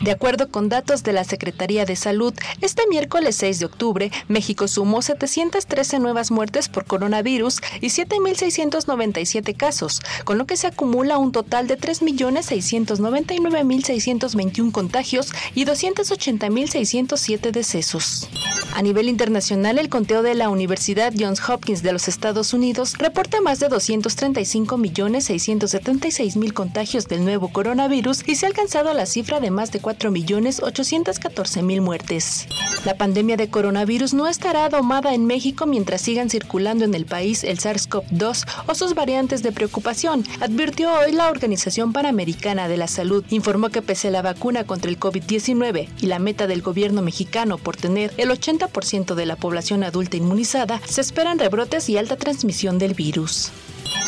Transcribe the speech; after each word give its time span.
De 0.00 0.12
acuerdo 0.12 0.50
con 0.50 0.70
datos 0.70 1.02
de 1.02 1.12
la 1.12 1.24
Secretaría 1.24 1.84
de 1.84 1.94
Salud, 1.94 2.32
este 2.62 2.86
miércoles 2.88 3.36
6 3.36 3.58
de 3.58 3.66
octubre, 3.66 4.10
México 4.28 4.66
sumó 4.66 5.02
713 5.02 5.98
nuevas 5.98 6.30
muertes 6.30 6.70
por 6.70 6.86
coronavirus 6.86 7.60
y 7.82 7.88
7.697 7.88 9.54
casos, 9.54 10.00
con 10.24 10.38
lo 10.38 10.46
que 10.46 10.56
se 10.56 10.68
acumula 10.68 11.18
un 11.18 11.32
total 11.32 11.66
de 11.66 11.78
3.699.621 11.78 14.72
contagios 14.72 15.34
y 15.54 15.66
280.607 15.66 17.50
decesos. 17.50 18.26
A 18.72 18.82
nivel 18.82 19.08
internacional, 19.08 19.78
el 19.78 19.88
conteo 19.88 20.22
de 20.22 20.34
la 20.34 20.48
Universidad 20.48 21.12
Johns 21.18 21.40
Hopkins 21.48 21.82
de 21.82 21.92
los 21.92 22.06
Estados 22.08 22.54
Unidos 22.54 22.94
reporta 22.98 23.40
más 23.40 23.58
de 23.58 23.68
235.676.000 23.68 26.52
contagios 26.52 27.08
del 27.08 27.24
nuevo 27.24 27.48
coronavirus 27.48 28.28
y 28.28 28.36
se 28.36 28.46
ha 28.46 28.48
alcanzado 28.48 28.94
la 28.94 29.06
cifra 29.06 29.40
de 29.40 29.50
más 29.50 29.72
de 29.72 29.82
4.814.000 29.82 31.80
muertes. 31.80 32.46
La 32.84 32.94
pandemia 32.94 33.36
de 33.36 33.50
coronavirus 33.50 34.14
no 34.14 34.28
estará 34.28 34.68
domada 34.68 35.14
en 35.14 35.26
México 35.26 35.66
mientras 35.66 36.00
sigan 36.00 36.30
circulando 36.30 36.84
en 36.84 36.94
el 36.94 37.06
país 37.06 37.42
el 37.44 37.58
SARS-CoV-2 37.58 38.46
o 38.66 38.74
sus 38.74 38.94
variantes 38.94 39.42
de 39.42 39.52
preocupación, 39.52 40.24
advirtió 40.40 40.94
hoy 40.94 41.12
la 41.12 41.28
Organización 41.28 41.92
Panamericana 41.92 42.68
de 42.68 42.76
la 42.76 42.86
Salud. 42.86 43.24
Informó 43.30 43.70
que 43.70 43.82
pese 43.82 44.06
a 44.08 44.12
la 44.12 44.22
vacuna 44.22 44.64
contra 44.64 44.90
el 44.90 44.98
COVID-19 44.98 45.88
y 46.00 46.06
la 46.06 46.18
meta 46.18 46.46
del 46.46 46.62
gobierno 46.62 47.02
mexicano 47.02 47.58
por 47.58 47.76
tener 47.76 48.14
el 48.16 48.30
80% 48.30 48.59
de 49.14 49.26
la 49.26 49.36
población 49.36 49.84
adulta 49.84 50.16
inmunizada, 50.16 50.80
se 50.86 51.00
esperan 51.00 51.38
rebrotes 51.38 51.88
y 51.88 51.98
alta 51.98 52.16
transmisión 52.16 52.78
del 52.78 52.94
virus. 52.94 53.50